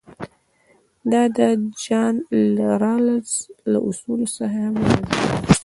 دا 1.11 1.23
د 1.35 1.39
جان 1.83 2.15
رالز 2.83 3.29
له 3.71 3.79
اصولو 3.87 4.27
څخه 4.35 4.47
هم 4.65 4.73
راځي. 4.81 5.01